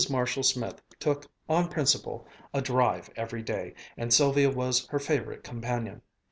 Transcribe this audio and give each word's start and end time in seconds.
Marshall 0.09 0.41
Smith 0.41 0.81
took, 0.99 1.29
on 1.47 1.67
principle, 1.69 2.25
a 2.55 2.59
drive 2.59 3.11
every 3.15 3.43
day, 3.43 3.75
and 3.95 4.11
Sylvia 4.11 4.49
was 4.49 4.87
her 4.87 4.97
favorite 4.97 5.43
companion. 5.43 6.01